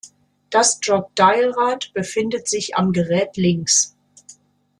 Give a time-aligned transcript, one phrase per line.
[0.49, 3.95] Das Jog-dial-Rad befindet sich am Gerät links.